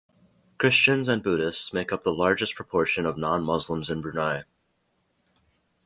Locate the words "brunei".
4.01-4.45